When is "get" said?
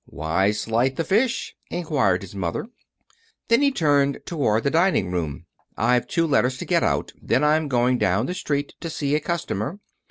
6.65-6.81